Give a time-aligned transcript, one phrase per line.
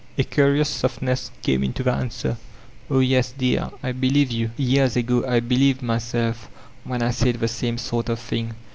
[0.17, 2.35] ''A curious softness came into the answer:
[2.89, 4.49] ''Oh, yes, dear, I believe you.
[4.57, 6.49] Years ago I believed myself
[6.83, 8.55] when I nid the same sort of thing.